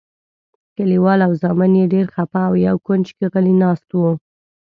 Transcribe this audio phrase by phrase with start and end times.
[0.75, 4.11] کلیوال او زامن یې ډېر خپه او یو کونج کې غلي ناست وو.